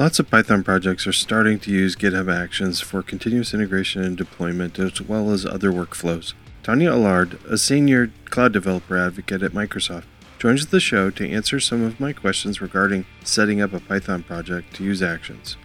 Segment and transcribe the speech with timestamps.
[0.00, 4.78] Lots of Python projects are starting to use GitHub Actions for continuous integration and deployment,
[4.78, 6.32] as well as other workflows.
[6.62, 10.06] Tania Allard, a senior cloud developer advocate at Microsoft,
[10.38, 14.74] joins the show to answer some of my questions regarding setting up a Python project
[14.76, 15.58] to use Actions.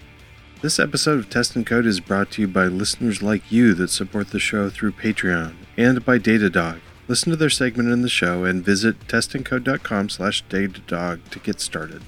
[0.61, 3.89] This episode of Test and Code is brought to you by listeners like you that
[3.89, 6.81] support the show through Patreon and by Datadog.
[7.07, 12.01] Listen to their segment in the show and visit testandcode.com slash datadog to get started.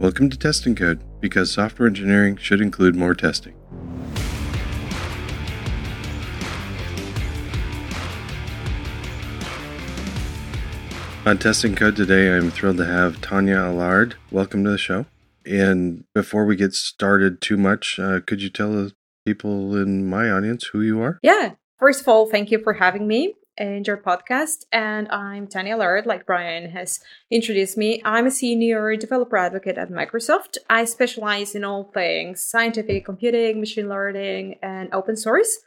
[0.00, 3.52] Welcome to Test and Code, because software engineering should include more testing.
[11.26, 14.14] On Test and Code today, I'm thrilled to have Tania Allard.
[14.30, 15.04] Welcome to the show.
[15.44, 18.94] And before we get started too much, uh, could you tell the
[19.26, 21.18] people in my audience who you are?
[21.22, 21.56] Yeah.
[21.78, 24.64] First of all, thank you for having me and your podcast.
[24.72, 26.98] And I'm Tania Allard, like Brian has
[27.30, 28.00] introduced me.
[28.06, 30.56] I'm a senior developer advocate at Microsoft.
[30.70, 35.58] I specialize in all things scientific computing, machine learning, and open source.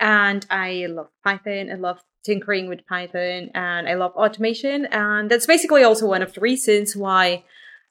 [0.00, 1.70] And I love Python.
[1.70, 4.86] I love tinkering with Python and I love automation.
[4.86, 7.44] And that's basically also one of the reasons why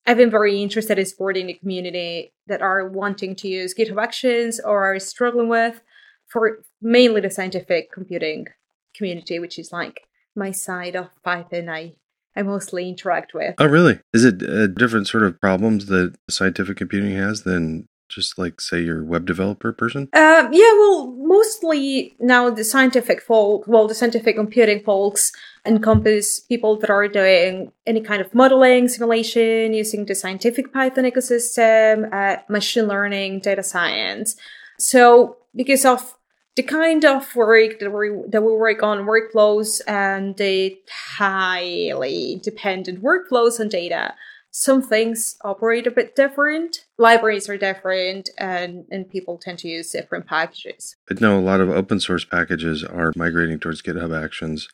[0.07, 4.59] I've been very interested in supporting the community that are wanting to use GitHub Actions
[4.59, 5.79] or are struggling with
[6.27, 8.47] for mainly the scientific computing
[8.93, 10.01] community, which is like
[10.35, 11.93] my side of Python I
[12.35, 13.55] I mostly interact with.
[13.59, 13.99] Oh, really?
[14.11, 18.81] Is it a different sort of problems that scientific computing has than just like say
[18.81, 20.09] your web developer person?
[20.13, 25.31] Um, yeah, well, mostly now the scientific folk, well, the scientific computing folks
[25.65, 32.11] encompass people that are doing any kind of modeling, simulation, using the scientific Python ecosystem,
[32.13, 34.35] uh, machine learning, data science.
[34.79, 36.15] So because of
[36.55, 43.01] the kind of work that we that we work on workflows and the highly dependent
[43.01, 44.13] workflows on data.
[44.55, 49.89] Some things operate a bit different libraries are different and and people tend to use
[49.89, 50.95] different packages.
[51.09, 54.69] I know a lot of open source packages are migrating towards github actions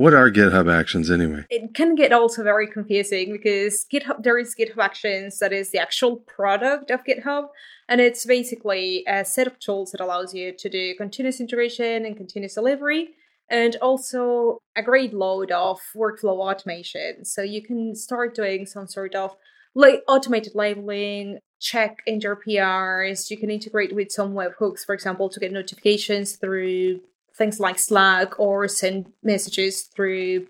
[0.00, 4.54] what are github actions anyway it can get also very confusing because github there is
[4.58, 7.48] github actions that is the actual product of github
[7.90, 12.16] and it's basically a set of tools that allows you to do continuous integration and
[12.16, 13.08] continuous delivery,
[13.50, 17.24] and also a great load of workflow automation.
[17.24, 19.34] So you can start doing some sort of
[19.74, 23.28] like automated labeling, check in your PRs.
[23.28, 27.00] You can integrate with some webhooks, for example, to get notifications through
[27.36, 30.46] things like Slack or send messages through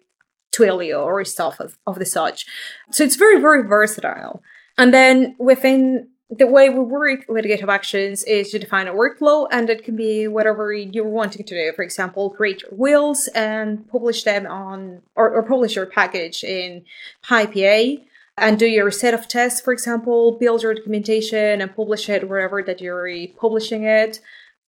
[0.53, 2.47] Twilio or stuff of, of the such.
[2.91, 4.43] So it's very, very versatile.
[4.77, 9.49] And then within the way we work with GitHub Actions is to define a workflow,
[9.51, 11.73] and it can be whatever you're wanting to do.
[11.75, 16.85] For example, create your wheels and publish them on, or, or publish your package in
[17.25, 18.05] PyPA,
[18.37, 22.63] and do your set of tests, for example, build your documentation and publish it wherever
[22.63, 24.21] that you're publishing it.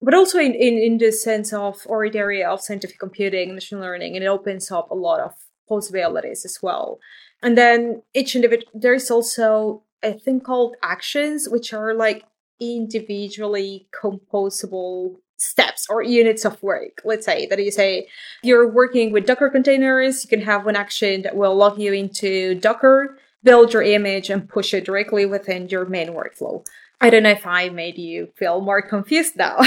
[0.03, 3.81] But also in, in, in the sense of, or the area of scientific computing machine
[3.81, 5.33] learning, and it opens up a lot of
[5.69, 6.99] possibilities as well.
[7.43, 12.25] And then each individual, there's also a thing called actions, which are like
[12.61, 17.03] individually composable steps or units of work.
[17.05, 18.09] Let's say that you say
[18.43, 22.55] you're working with Docker containers, you can have one action that will log you into
[22.55, 26.65] Docker, build your image, and push it directly within your main workflow.
[27.03, 29.59] I don't know if I made you feel more confused now.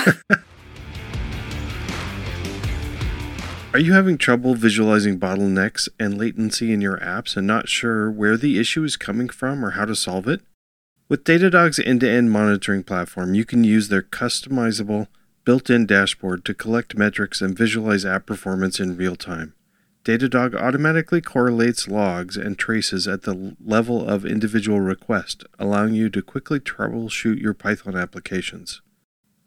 [3.74, 8.38] Are you having trouble visualizing bottlenecks and latency in your apps and not sure where
[8.38, 10.44] the issue is coming from or how to solve it?
[11.10, 15.08] With Datadog's end to end monitoring platform, you can use their customizable
[15.44, 19.54] built in dashboard to collect metrics and visualize app performance in real time.
[20.06, 26.22] Datadog automatically correlates logs and traces at the level of individual request, allowing you to
[26.22, 28.82] quickly troubleshoot your Python applications.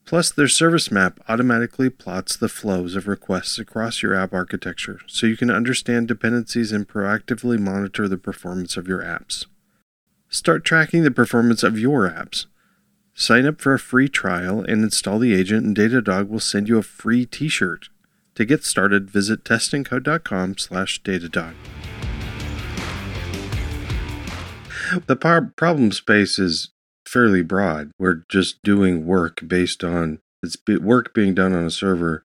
[0.05, 5.29] Plus, their service map automatically plots the flows of requests across your app architecture so
[5.29, 9.47] you can understand dependencies and proactively monitor the performance of your apps.
[10.29, 12.47] Start tracking the performance of your apps.
[13.15, 16.79] Sign up for a free trial and install the agent, and Datadog will send you
[16.79, 17.91] a free t shirt.
[18.39, 21.55] To get started, visit testandcode.com slash datadog.
[25.09, 25.17] The
[25.57, 26.71] problem space is
[27.05, 27.91] fairly broad.
[27.99, 32.23] We're just doing work based on it's work being done on a server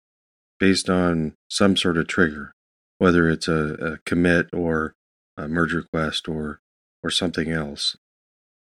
[0.59, 2.51] based on some sort of trigger,
[2.99, 4.93] whether it's a, a commit or
[5.35, 6.59] a merge request or
[7.01, 7.97] or something else.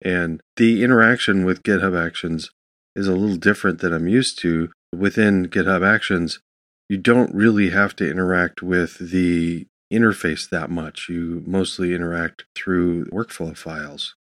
[0.03, 2.51] And the interaction with GitHub Actions
[2.95, 4.71] is a little different than I'm used to.
[4.95, 6.41] Within GitHub Actions,
[6.89, 11.09] you don't really have to interact with the interface that much.
[11.09, 14.15] You mostly interact through workflow files.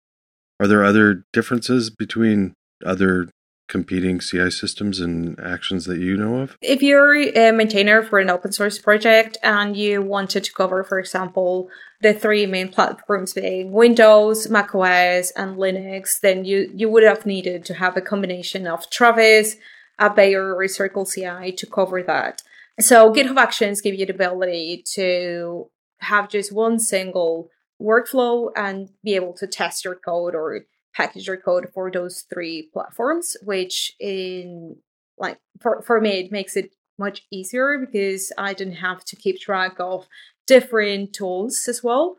[0.60, 2.54] Are there other differences between
[2.84, 3.28] other
[3.68, 6.56] competing CI systems and actions that you know of?
[6.62, 10.98] If you're a maintainer for an open source project and you wanted to cover, for
[10.98, 11.68] example,
[12.00, 17.64] the three main platforms being Windows, macOS, and Linux, then you, you would have needed
[17.66, 19.56] to have a combination of Travis,
[20.00, 22.42] AppVeyor, or Circle CI to cover that.
[22.80, 25.70] So GitHub Actions give you the ability to
[26.00, 30.64] have just one single workflow and be able to test your code or
[30.94, 34.76] package your code for those three platforms, which in
[35.18, 39.40] like for, for me it makes it much easier because I didn't have to keep
[39.40, 40.06] track of
[40.46, 42.16] different tools as well.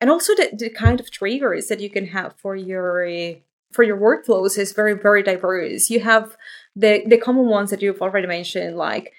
[0.00, 3.06] And also the, the kind of triggers that you can have for your
[3.72, 5.90] for your workflows is very, very diverse.
[5.90, 6.36] You have
[6.74, 9.12] the the common ones that you've already mentioned, like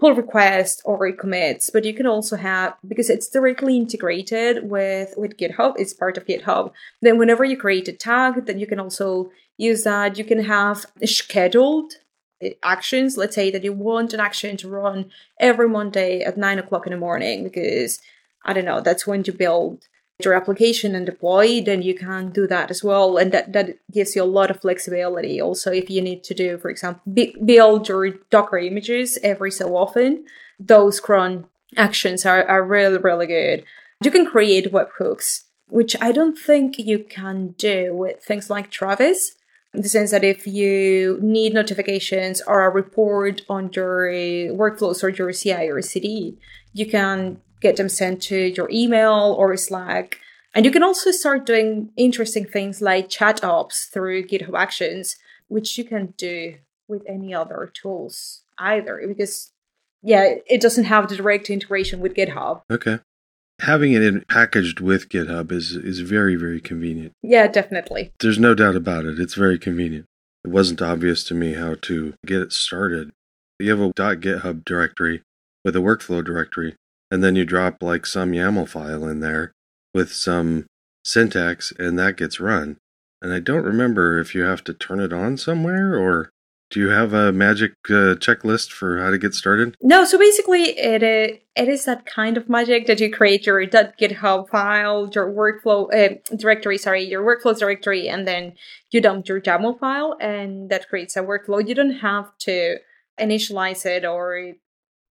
[0.00, 5.36] pull request or commits, but you can also have because it's directly integrated with with
[5.36, 5.74] GitHub.
[5.76, 6.72] It's part of GitHub.
[7.02, 10.16] Then whenever you create a tag, then you can also use that.
[10.16, 11.92] You can have scheduled
[12.40, 13.18] eh, actions.
[13.18, 16.92] Let's say that you want an action to run every Monday at nine o'clock in
[16.92, 18.00] the morning because
[18.44, 18.80] I don't know.
[18.80, 19.86] That's when you build
[20.24, 23.16] your application and deploy, then you can do that as well.
[23.16, 25.40] And that, that gives you a lot of flexibility.
[25.40, 27.02] Also, if you need to do, for example,
[27.44, 30.24] build your Docker images every so often,
[30.58, 31.46] those cron
[31.76, 33.64] actions are, are really, really good.
[34.02, 39.36] You can create webhooks, which I don't think you can do with things like Travis.
[39.72, 45.10] In the sense that if you need notifications or a report on your workflows or
[45.10, 46.38] your CI or CD,
[46.72, 50.18] you can get them sent to your email or Slack.
[50.54, 55.16] And you can also start doing interesting things like chat ops through GitHub Actions,
[55.48, 56.56] which you can do
[56.88, 59.52] with any other tools either, because
[60.02, 62.62] yeah, it doesn't have the direct integration with GitHub.
[62.70, 62.98] Okay.
[63.60, 67.12] Having it in, packaged with GitHub is is very very convenient.
[67.22, 68.12] Yeah, definitely.
[68.18, 69.20] There's no doubt about it.
[69.20, 70.06] It's very convenient.
[70.44, 73.10] It wasn't obvious to me how to get it started.
[73.58, 75.22] You have a .github directory
[75.62, 76.76] with a workflow directory
[77.10, 79.52] and then you drop like some YAML file in there
[79.94, 80.66] with some
[81.04, 82.78] syntax, and that gets run.
[83.22, 86.30] And I don't remember if you have to turn it on somewhere or
[86.70, 89.76] do you have a magic uh, checklist for how to get started?
[89.82, 93.60] No, so basically it uh, it is that kind of magic that you create your
[93.66, 98.54] .github file, your workflow uh, directory, sorry, your workflows directory, and then
[98.92, 101.66] you dump your YAML file, and that creates a workflow.
[101.66, 102.76] You don't have to
[103.18, 104.52] initialize it or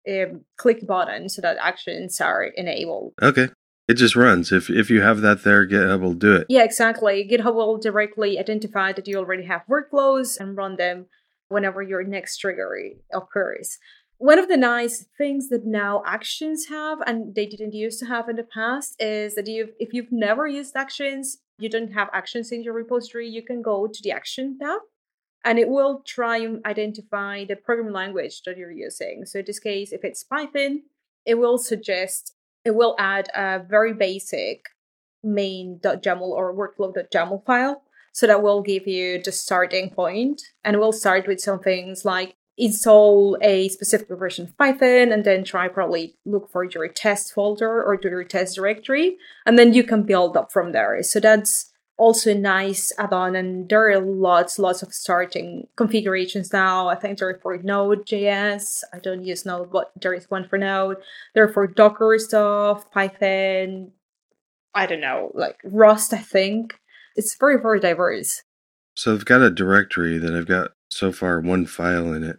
[0.09, 3.13] um, click button so that actions are enabled.
[3.23, 3.49] Okay.
[3.89, 4.53] It just runs.
[4.53, 6.47] If if you have that there, GitHub will do it.
[6.51, 7.27] Yeah, exactly.
[7.31, 11.07] GitHub will directly identify that you already have workflows and run them
[11.49, 12.77] whenever your next trigger
[13.15, 13.79] occurs.
[14.19, 18.29] One of the nice things that now actions have and they didn't used to have
[18.29, 22.53] in the past is that you if you've never used actions, you don't have actions
[22.53, 24.81] in your repository, you can go to the action tab
[25.45, 29.25] and it will try and identify the program language that you're using.
[29.25, 30.83] So in this case, if it's Python,
[31.25, 34.67] it will suggest, it will add a very basic
[35.23, 37.83] main.yaml or workflow.yaml file.
[38.13, 42.35] So that will give you the starting point and we'll start with some things like
[42.57, 47.83] install a specific version of Python and then try probably look for your test folder
[47.85, 49.17] or your test directory.
[49.47, 51.01] And then you can build up from there.
[51.05, 56.89] So that's also nice add-on and there are lots lots of starting configurations now.
[56.89, 60.59] I think there are for node.js i don't use node but there is one for
[60.59, 60.97] node.
[61.35, 63.93] There are for docker stuff python.
[64.75, 66.79] I don't know like rust i think.
[67.17, 68.43] It's very very diverse.
[68.95, 72.39] So i've got a directory that i've got so far one file in it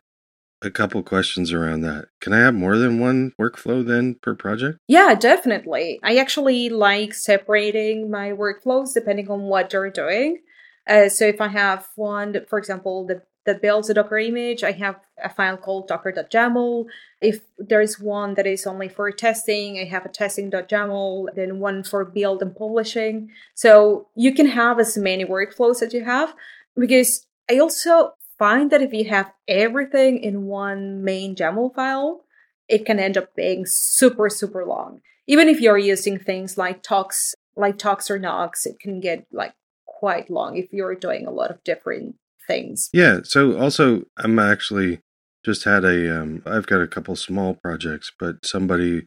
[0.61, 2.07] a couple questions around that.
[2.19, 4.79] Can I have more than one workflow then per project?
[4.87, 5.99] Yeah, definitely.
[6.03, 10.41] I actually like separating my workflows depending on what they're doing.
[10.87, 14.71] Uh, so if I have one, for example, that, that builds a Docker image, I
[14.71, 16.85] have a file called docker.yaml.
[17.21, 22.03] If there's one that is only for testing, I have a testing.yaml, then one for
[22.03, 23.29] build and publishing.
[23.53, 26.33] So you can have as many workflows as you have
[26.75, 32.21] because I also find that if you have everything in one main YAML file,
[32.67, 35.01] it can end up being super, super long.
[35.27, 39.53] Even if you're using things like Tox, like Tox or Nox, it can get like
[39.85, 42.15] quite long if you're doing a lot of different
[42.47, 42.89] things.
[42.93, 43.19] Yeah.
[43.23, 45.01] So also, I'm actually
[45.45, 46.21] just had a.
[46.21, 49.05] Um, I've got a couple small projects, but somebody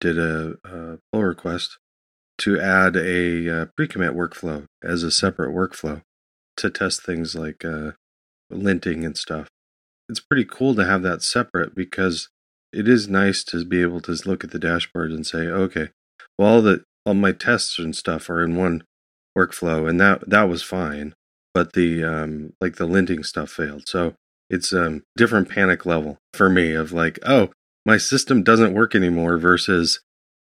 [0.00, 1.78] did a, a pull request
[2.38, 6.02] to add a uh, pre-commit workflow as a separate workflow
[6.56, 7.92] to test things like uh,
[8.52, 9.48] linting and stuff.
[10.08, 12.28] It's pretty cool to have that separate because
[12.72, 15.88] it is nice to be able to look at the dashboard and say, okay,
[16.38, 18.84] well, all the all my tests and stuff are in one
[19.36, 21.14] workflow, and that that was fine,
[21.54, 23.88] but the um, like the linting stuff failed.
[23.88, 24.14] So
[24.50, 27.50] it's a um, different panic level for me of like, oh,
[27.84, 30.00] my system doesn't work anymore versus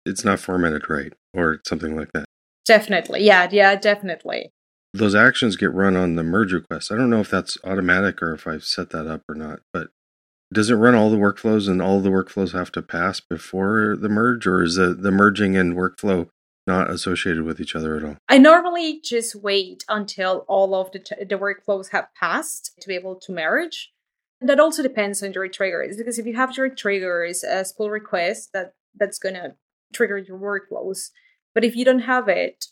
[0.05, 2.25] it's not formatted right or something like that.
[2.67, 3.25] Definitely.
[3.25, 4.51] Yeah, yeah, definitely.
[4.93, 6.91] Those actions get run on the merge request.
[6.91, 9.89] I don't know if that's automatic or if I've set that up or not, but
[10.53, 14.09] does it run all the workflows and all the workflows have to pass before the
[14.09, 16.29] merge or is the, the merging and workflow
[16.67, 18.17] not associated with each other at all?
[18.29, 22.95] I normally just wait until all of the, t- the workflows have passed to be
[22.95, 23.93] able to merge.
[24.41, 28.49] That also depends on your triggers because if you have your triggers as pull requests,
[28.53, 29.55] that that's gonna
[29.93, 31.11] trigger your workflows.
[31.55, 32.67] But if you don't have it,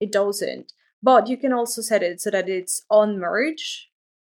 [0.00, 0.72] it doesn't.
[1.02, 3.90] But you can also set it so that it's on merge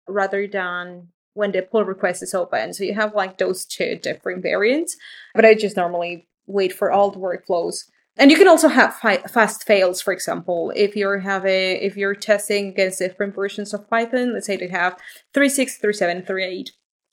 [0.08, 2.74] rather than when the pull request is open.
[2.74, 4.98] So you have like those two different variants.
[5.34, 7.86] But I just normally wait for all the workflows.
[8.18, 12.16] And you can also have fi- fast fails, for example, if you're having if you're
[12.16, 14.34] testing against different versions of Python.
[14.34, 14.98] Let's say they have
[15.34, 16.70] 3.6, 3.7, 3.8,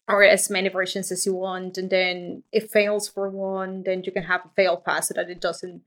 [0.09, 4.11] or as many versions as you want, and then it fails for one, then you
[4.11, 5.83] can have a fail fast so that it doesn't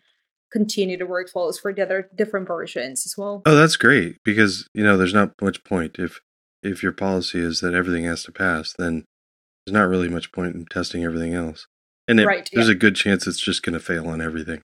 [0.51, 3.41] continue the workflows for the other different versions as well.
[3.45, 6.19] Oh, that's great because you know there's not much point if
[6.63, 9.05] if your policy is that everything has to pass, then
[9.65, 11.67] there's not really much point in testing everything else.
[12.07, 12.73] And it, right, there's yeah.
[12.73, 14.61] a good chance it's just going to fail on everything.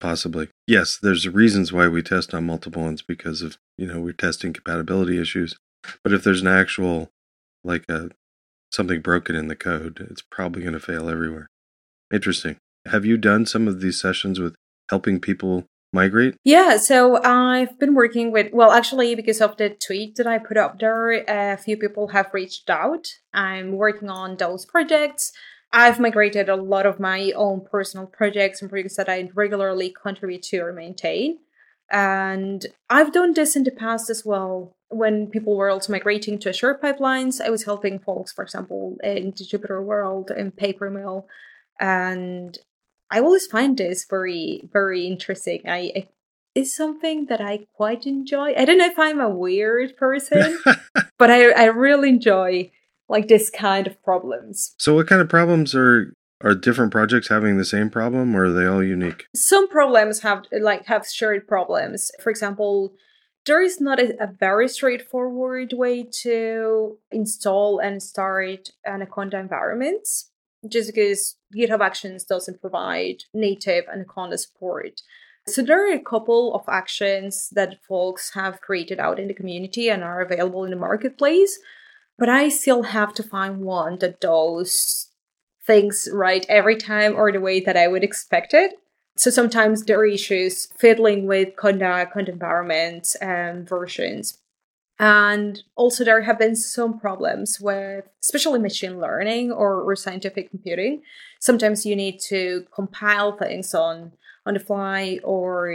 [0.00, 0.48] Possibly.
[0.66, 4.52] Yes, there's reasons why we test on multiple ones because of, you know, we're testing
[4.52, 5.56] compatibility issues.
[6.02, 7.10] But if there's an actual,
[7.62, 8.10] like a,
[8.72, 11.48] something broken in the code, it's probably going to fail everywhere.
[12.12, 12.56] Interesting.
[12.86, 14.54] Have you done some of these sessions with
[14.90, 16.36] helping people migrate?
[16.44, 20.56] Yeah, so I've been working with, well, actually, because of the tweet that I put
[20.56, 23.08] up there, a few people have reached out.
[23.32, 25.32] I'm working on those projects.
[25.72, 30.42] I've migrated a lot of my own personal projects and projects that I regularly contribute
[30.42, 31.38] to or maintain.
[31.90, 34.76] And I've done this in the past as well.
[34.88, 39.32] When people were also migrating to Azure pipelines, I was helping folks, for example, in
[39.36, 41.24] the Jupyter World and Papermill.
[41.80, 42.58] And
[43.10, 45.62] I always find this very, very interesting.
[45.66, 46.08] I, I
[46.54, 48.54] is something that I quite enjoy.
[48.56, 50.58] I don't know if I'm a weird person,
[51.18, 52.70] but I, I really enjoy
[53.08, 54.74] like this kind of problems.
[54.78, 56.12] So what kind of problems are
[56.42, 59.26] are different projects having the same problem or are they all unique?
[59.34, 62.10] Some problems have like have shared problems.
[62.20, 62.94] For example,
[63.46, 70.29] there is not a, a very straightforward way to install and start Anaconda environments
[70.68, 75.02] just because GitHub Actions doesn't provide native Anaconda support.
[75.48, 79.88] So there are a couple of actions that folks have created out in the community
[79.88, 81.58] and are available in the marketplace
[82.20, 85.08] but I still have to find one that does
[85.66, 88.74] things right every time or the way that I would expect it.
[89.16, 94.36] So sometimes there are issues fiddling with conda, conda environments and versions.
[95.00, 101.00] And also there have been some problems with especially machine learning or, or scientific computing.
[101.40, 104.12] Sometimes you need to compile things on
[104.44, 105.72] on the fly or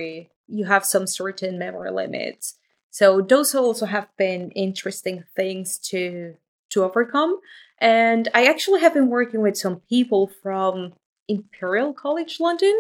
[0.47, 2.55] you have some certain memory limits.
[2.91, 6.35] So those also have been interesting things to
[6.69, 7.39] to overcome.
[7.79, 10.93] And I actually have been working with some people from
[11.27, 12.75] Imperial College London,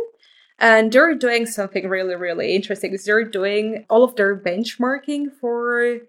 [0.59, 2.95] and they're doing something really, really interesting.
[3.03, 6.01] They're doing all of their benchmarking for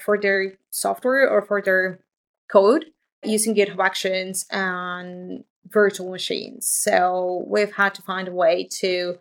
[0.00, 2.00] for their software or for their
[2.50, 2.86] code
[3.24, 6.68] using GitHub Actions and virtual machines.
[6.68, 9.16] So we've had to find a way to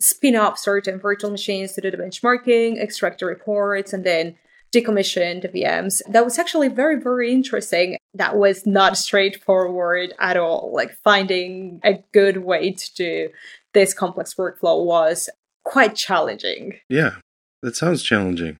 [0.00, 4.36] spin up certain virtual machines to do the benchmarking, extract the reports, and then
[4.72, 6.00] decommission the VMs.
[6.08, 7.98] That was actually very, very interesting.
[8.14, 10.70] That was not straightforward at all.
[10.72, 13.28] Like finding a good way to do
[13.74, 15.28] this complex workflow was
[15.64, 16.78] quite challenging.
[16.88, 17.16] Yeah,
[17.62, 18.56] that sounds challenging.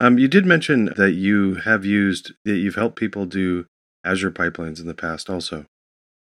[0.00, 3.66] Um, you did mention that you have used that you've helped people do
[4.04, 5.66] Azure pipelines in the past also.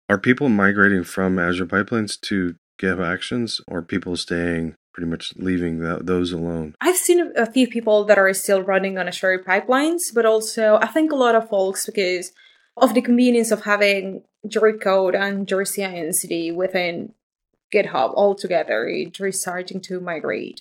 [0.09, 5.79] Are people migrating from Azure pipelines to GitHub Actions or people staying pretty much leaving
[6.05, 6.75] those alone.
[6.81, 10.87] I've seen a few people that are still running on Azure pipelines, but also I
[10.87, 12.33] think a lot of folks because
[12.77, 17.15] of the convenience of having your code and your CI/CD within
[17.73, 20.61] GitHub all together, they're starting to migrate.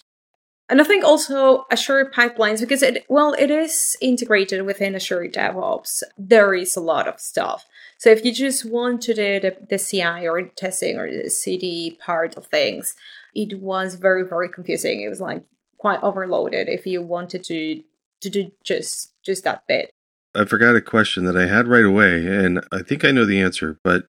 [0.72, 6.02] And I think also Azure pipelines, because it, well, it is integrated within Azure DevOps,
[6.18, 7.66] there is a lot of stuff.
[7.98, 12.00] So if you just want to do the, the CI or testing or the CD
[12.04, 12.96] part of things,
[13.36, 15.02] it was very, very confusing.
[15.02, 15.44] It was like
[15.78, 17.84] quite overloaded if you wanted to
[18.22, 19.92] to do just just that bit.
[20.34, 23.42] I forgot a question that I had right away, and I think I know the
[23.42, 24.06] answer, but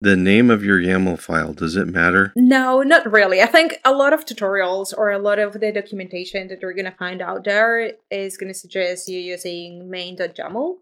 [0.00, 2.32] the name of your YAML file, does it matter?
[2.36, 3.42] No, not really.
[3.42, 6.84] I think a lot of tutorials or a lot of the documentation that you're going
[6.84, 10.76] to find out there is going to suggest you using main.yaml.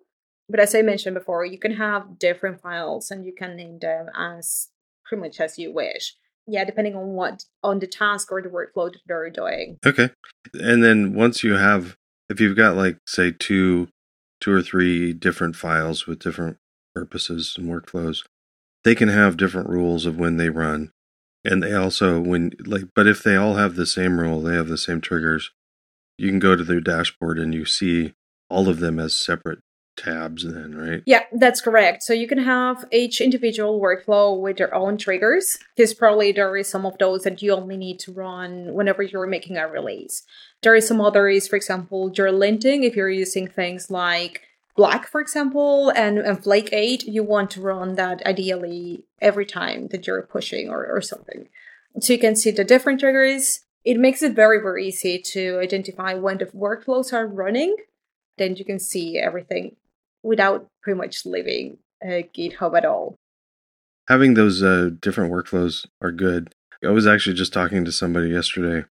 [0.48, 4.08] But as I mentioned before, you can have different files and you can name them
[4.16, 4.68] as
[5.04, 6.14] pretty much as you wish.
[6.46, 9.78] Yeah, depending on what on the task or the workflow that you're doing.
[9.84, 10.10] Okay.
[10.54, 11.96] And then once you have
[12.28, 13.88] if you've got like say two
[14.40, 16.58] two or three different files with different
[16.94, 18.22] purposes and workflows,
[18.86, 20.92] they can have different rules of when they run.
[21.44, 24.68] And they also when like but if they all have the same rule, they have
[24.68, 25.50] the same triggers,
[26.16, 28.14] you can go to their dashboard and you see
[28.48, 29.58] all of them as separate
[29.96, 31.02] tabs then, right?
[31.04, 32.04] Yeah, that's correct.
[32.04, 36.68] So you can have each individual workflow with their own triggers, because probably there is
[36.68, 40.22] some of those that you only need to run whenever you're making a release.
[40.62, 44.42] There is some others, for example, your linting, if you're using things like
[44.76, 49.88] Black, for example, and, and Flake 8, you want to run that ideally every time
[49.88, 51.48] that you're pushing or, or something.
[52.00, 53.60] So you can see the different triggers.
[53.84, 57.76] It makes it very, very easy to identify when the workflows are running.
[58.36, 59.76] Then you can see everything
[60.22, 63.16] without pretty much leaving uh, GitHub at all.
[64.08, 66.54] Having those uh, different workflows are good.
[66.84, 68.84] I was actually just talking to somebody yesterday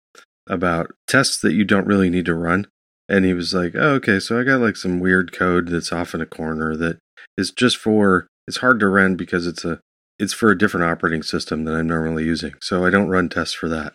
[0.47, 2.67] about tests that you don't really need to run.
[3.09, 6.15] And he was like, oh, okay, so I got like some weird code that's off
[6.15, 6.99] in a corner that
[7.37, 9.81] is just for, it's hard to run because it's a,
[10.19, 12.55] it's for a different operating system than I'm normally using.
[12.61, 13.95] So I don't run tests for that.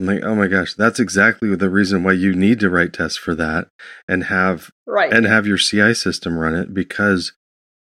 [0.00, 3.18] I'm like, oh my gosh, that's exactly the reason why you need to write tests
[3.18, 3.68] for that
[4.08, 7.32] and have right and have your CI system run it because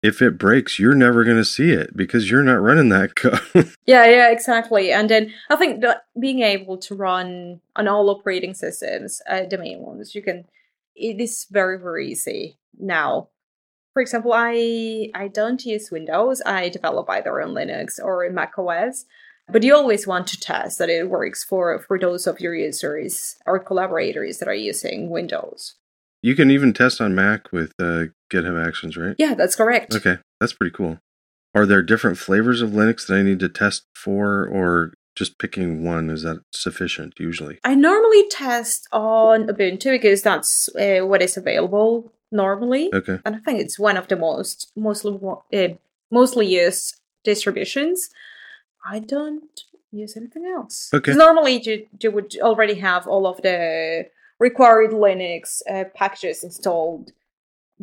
[0.04, 3.72] if it breaks, you're never going to see it because you're not running that code.
[3.86, 4.92] yeah, yeah, exactly.
[4.92, 9.58] And then I think that being able to run on all operating systems, uh, the
[9.58, 10.44] main ones, you can.
[10.94, 13.28] It is very very easy now.
[13.92, 16.42] For example, I I don't use Windows.
[16.44, 19.04] I develop either on Linux or in Mac OS.
[19.48, 23.36] But you always want to test that it works for, for those of your users
[23.44, 25.74] or collaborators that are using Windows.
[26.22, 29.14] You can even test on Mac with uh, GitHub Actions, right?
[29.18, 29.94] Yeah, that's correct.
[29.94, 30.98] Okay, that's pretty cool.
[31.54, 35.84] Are there different flavors of Linux that I need to test for, or just picking
[35.84, 37.58] one is that sufficient usually?
[37.64, 42.90] I normally test on Ubuntu because that's uh, what is available normally.
[42.92, 43.18] Okay.
[43.24, 45.18] And I think it's one of the most mostly
[45.52, 45.68] uh,
[46.10, 48.10] mostly used distributions.
[48.84, 49.60] I don't
[49.92, 50.90] use anything else.
[50.92, 51.14] Okay.
[51.14, 54.06] Normally, you, you would already have all of the
[54.38, 57.12] required Linux uh, packages installed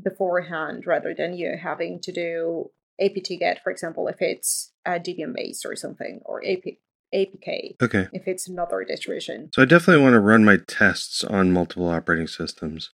[0.01, 2.69] beforehand rather than you having to do
[3.01, 6.75] apt-get, for example, if it's uh, Debian based or something, or AP,
[7.13, 8.07] APK Okay.
[8.13, 9.49] if it's another distribution.
[9.53, 12.91] So I definitely want to run my tests on multiple operating systems.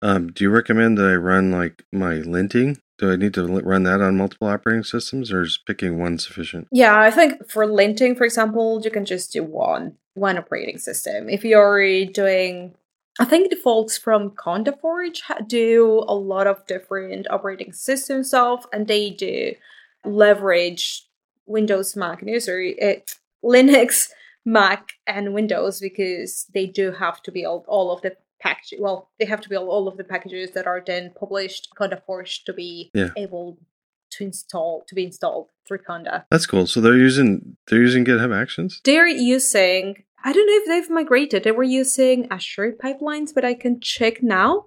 [0.00, 2.78] Um, do you recommend that I run like my linting?
[2.98, 6.68] Do I need to run that on multiple operating systems, or is picking one sufficient?
[6.72, 11.28] Yeah, I think for linting, for example, you can just do one one operating system.
[11.28, 12.74] If you're doing,
[13.18, 18.86] I think defaults from CondaForge ha- do a lot of different operating system stuff, and
[18.88, 19.54] they do
[20.04, 21.06] leverage
[21.46, 24.08] Windows, Mac, and user it, Linux,
[24.44, 28.78] Mac, and Windows because they do have to build all of the package.
[28.78, 32.52] Well, they have to build all of the packages that are then published CondaForge to
[32.52, 33.10] be Yeah.
[33.16, 33.58] able
[34.10, 36.24] to install to be installed through Conda.
[36.30, 36.66] That's cool.
[36.66, 38.80] So they're using they're using GitHub Actions.
[38.84, 41.44] They're using I don't know if they've migrated.
[41.44, 44.66] They were using Azure pipelines, but I can check now.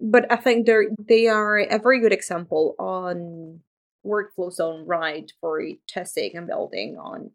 [0.00, 3.60] But I think they're they are a very good example on
[4.04, 7.32] workflows done right for testing and building on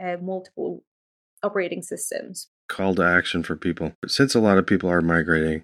[0.00, 0.82] uh, multiple
[1.42, 2.48] operating systems.
[2.68, 3.92] Call to action for people.
[4.06, 5.62] Since a lot of people are migrating,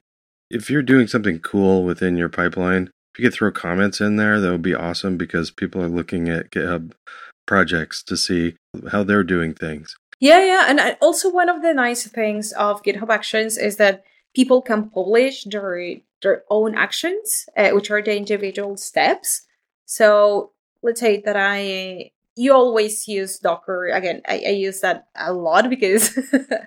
[0.51, 4.41] if you're doing something cool within your pipeline, if you could throw comments in there,
[4.41, 6.93] that would be awesome because people are looking at GitHub
[7.47, 8.57] projects to see
[8.91, 9.97] how they're doing things.
[10.21, 14.63] Yeah, yeah, and also one of the nice things of GitHub Actions is that people
[14.63, 19.43] can publish their their own actions, uh, which are the individual steps.
[19.85, 24.23] So let's say that I you always use Docker again.
[24.27, 26.19] I, I use that a lot because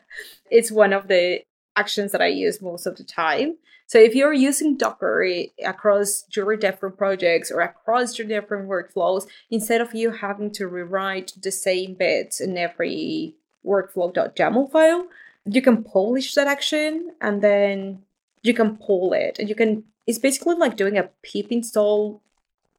[0.51, 1.41] it's one of the
[1.75, 3.57] actions that I use most of the time.
[3.85, 9.27] So if you're using Docker eh, across your different projects or across your different workflows,
[9.49, 15.07] instead of you having to rewrite the same bits in every workflow.yaml file,
[15.45, 18.03] you can publish that action and then
[18.43, 19.39] you can pull it.
[19.39, 22.21] And you can it's basically like doing a pip install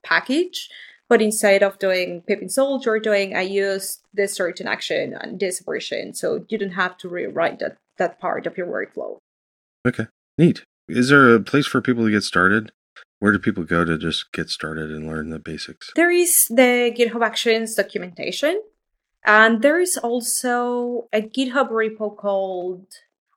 [0.03, 0.70] package,
[1.09, 5.61] but instead of doing pip install, you're doing I use this certain action and this
[5.61, 6.14] version.
[6.14, 9.18] So you don't have to rewrite that that part of your workflow.
[9.87, 10.62] Okay, neat.
[10.88, 12.71] Is there a place for people to get started
[13.21, 15.90] Where do people go to just get started and learn the basics?
[15.97, 18.62] There is the GitHub Actions documentation,
[19.25, 22.87] and there is also a GitHub repo called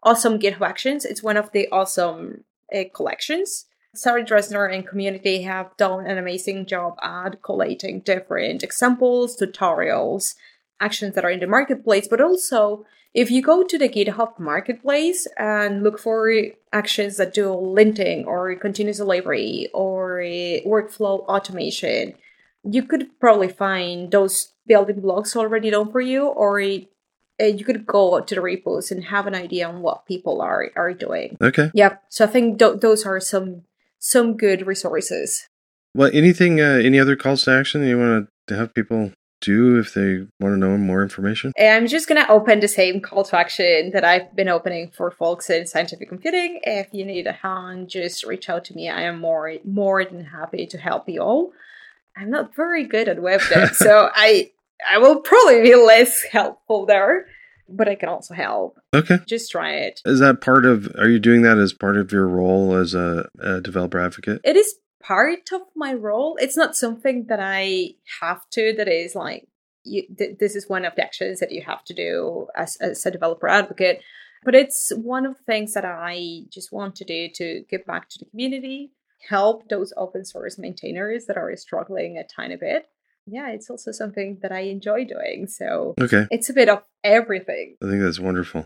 [0.03, 1.03] Awesome GitHub Actions.
[1.03, 3.65] It's one of the awesome uh, collections.
[3.93, 10.35] Sarah Drasner and community have done an amazing job at collating different examples, tutorials,
[10.79, 15.27] actions that are in the marketplace, but also if you go to the GitHub marketplace
[15.37, 16.31] and look for
[16.71, 20.19] actions that do linting or continuous delivery or
[20.65, 22.13] workflow automation,
[22.63, 27.85] you could probably find those building blocks already done for you, or uh, you could
[27.85, 31.37] go to the repos and have an idea on what people are are doing.
[31.41, 31.71] Okay.
[31.73, 32.03] Yep.
[32.07, 33.63] So I think th- those are some
[34.01, 35.47] some good resources.
[35.95, 39.11] Well, anything, uh, any other calls to action you want to have people
[39.41, 41.51] do if they want to know more information?
[41.59, 45.11] I'm just going to open the same call to action that I've been opening for
[45.11, 46.61] folks in scientific computing.
[46.63, 48.89] If you need a hand, just reach out to me.
[48.89, 51.51] I am more more than happy to help you all.
[52.15, 54.51] I'm not very good at web dev, so I
[54.89, 57.27] I will probably be less helpful there,
[57.71, 58.79] but I can also help.
[58.93, 59.19] Okay.
[59.27, 60.01] Just try it.
[60.05, 63.29] Is that part of, are you doing that as part of your role as a,
[63.39, 64.41] a developer advocate?
[64.43, 66.37] It is part of my role.
[66.39, 69.47] It's not something that I have to, that is like,
[69.83, 73.05] you, th- this is one of the actions that you have to do as, as
[73.05, 74.01] a developer advocate.
[74.43, 78.09] But it's one of the things that I just want to do to give back
[78.09, 78.91] to the community,
[79.29, 82.87] help those open source maintainers that are struggling a tiny bit.
[83.25, 85.47] Yeah, it's also something that I enjoy doing.
[85.47, 86.25] So Okay.
[86.31, 87.75] it's a bit of everything.
[87.83, 88.65] I think that's wonderful.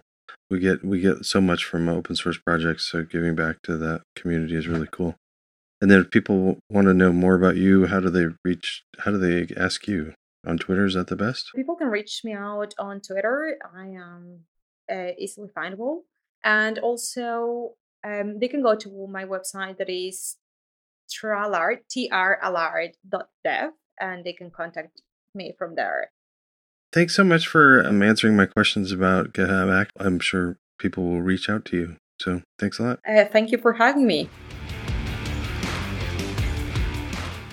[0.50, 4.02] We get we get so much from open source projects, so giving back to that
[4.15, 5.15] community is really cool.
[5.82, 9.12] And then if people want to know more about you, how do they reach how
[9.12, 10.13] do they ask you?
[10.48, 11.50] On Twitter is that the best?
[11.56, 13.58] People can reach me out on Twitter.
[13.76, 14.41] I am
[14.91, 16.02] uh, easily findable.
[16.44, 20.38] And also, um, they can go to my website that is
[21.12, 25.01] trallard, trallard.dev, and they can contact
[25.34, 26.12] me from there.
[26.91, 29.91] Thanks so much for um, answering my questions about GitHub Act.
[29.99, 31.95] I'm sure people will reach out to you.
[32.19, 32.99] So thanks a lot.
[33.08, 34.29] Uh, thank you for having me.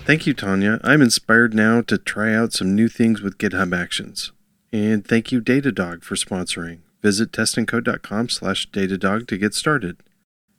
[0.05, 0.81] Thank you, Tania.
[0.83, 4.33] I'm inspired now to try out some new things with GitHub Actions.
[4.73, 6.81] And thank you, Datadog, for sponsoring.
[7.03, 10.03] Visit testandcode.com slash Datadog to get started.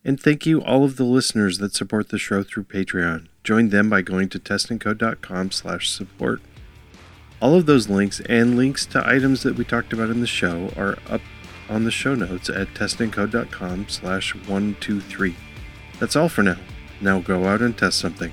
[0.04, 3.28] And thank you all of the listeners that support the show through Patreon.
[3.44, 6.40] Join them by going to testandcode.com slash support.
[7.40, 10.72] All of those links and links to items that we talked about in the show
[10.76, 11.20] are up
[11.68, 15.36] on the show notes at testandcode.com slash 123.
[16.00, 16.56] That's all for now.
[17.00, 18.32] Now go out and test something.